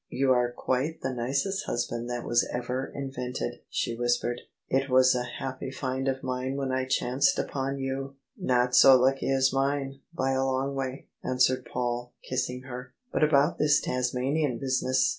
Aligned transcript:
"You 0.09 0.31
are 0.31 0.51
quite 0.51 1.01
the 1.03 1.13
nicest 1.13 1.65
hus 1.67 1.85
band 1.85 2.09
that 2.09 2.25
was 2.25 2.43
ever 2.51 2.91
invented," 2.95 3.59
she 3.69 3.93
whispered." 3.95 4.41
It 4.77 4.89
was 4.89 5.13
a 5.13 5.21
happy 5.21 5.69
find 5.69 6.07
of 6.07 6.23
mine 6.23 6.55
when 6.55 6.71
I 6.71 6.85
chanced 6.85 7.37
upon 7.37 7.77
you 7.77 8.15
I 8.15 8.17
""Not 8.47 8.75
so 8.75 8.97
lucky 8.99 9.29
as 9.29 9.53
mine, 9.53 9.99
by 10.11 10.31
a 10.31 10.43
long 10.43 10.73
way," 10.73 11.05
answered 11.23 11.67
Paul, 11.71 12.13
kissing 12.27 12.61
her. 12.63 12.95
"But 13.13 13.23
about 13.23 13.59
this 13.59 13.79
Tasmanian 13.79 14.57
business? 14.57 15.09